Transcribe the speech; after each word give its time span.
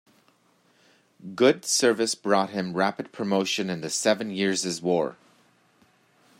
Good 1.35 1.63
service 1.63 2.15
brought 2.15 2.49
him 2.49 2.73
rapid 2.73 3.11
promotion 3.11 3.69
in 3.69 3.81
the 3.81 3.89
Seven 3.91 4.31
Years' 4.31 4.81
War. 4.81 5.15